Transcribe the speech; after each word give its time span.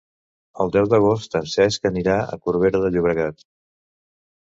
El 0.63 0.73
deu 0.75 0.87
d'agost 0.93 1.37
en 1.41 1.47
Cesc 1.53 1.87
anirà 1.91 2.17
a 2.39 2.43
Corbera 2.49 2.85
de 2.89 2.93
Llobregat. 2.97 3.51